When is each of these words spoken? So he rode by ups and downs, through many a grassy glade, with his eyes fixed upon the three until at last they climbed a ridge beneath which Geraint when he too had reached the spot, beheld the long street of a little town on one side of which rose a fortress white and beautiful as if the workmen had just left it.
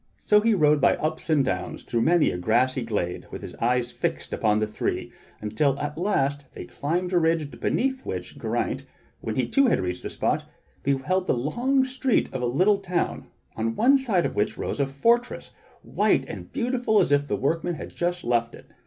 So 0.17 0.41
he 0.41 0.55
rode 0.55 0.81
by 0.81 0.95
ups 0.95 1.29
and 1.29 1.45
downs, 1.45 1.83
through 1.83 2.01
many 2.01 2.31
a 2.31 2.37
grassy 2.39 2.81
glade, 2.81 3.27
with 3.29 3.43
his 3.43 3.53
eyes 3.57 3.91
fixed 3.91 4.33
upon 4.33 4.57
the 4.57 4.65
three 4.65 5.11
until 5.39 5.77
at 5.79 5.95
last 5.95 6.45
they 6.55 6.65
climbed 6.65 7.13
a 7.13 7.19
ridge 7.19 7.51
beneath 7.59 8.03
which 8.03 8.39
Geraint 8.39 8.87
when 9.19 9.35
he 9.35 9.47
too 9.47 9.67
had 9.67 9.79
reached 9.79 10.01
the 10.01 10.09
spot, 10.09 10.45
beheld 10.81 11.27
the 11.27 11.35
long 11.37 11.83
street 11.83 12.33
of 12.33 12.41
a 12.41 12.47
little 12.47 12.79
town 12.79 13.27
on 13.55 13.75
one 13.75 13.99
side 13.99 14.25
of 14.25 14.33
which 14.35 14.57
rose 14.57 14.79
a 14.79 14.87
fortress 14.87 15.51
white 15.83 16.25
and 16.25 16.51
beautiful 16.51 16.99
as 16.99 17.11
if 17.11 17.27
the 17.27 17.35
workmen 17.35 17.75
had 17.75 17.91
just 17.91 18.23
left 18.23 18.55
it. 18.55 18.65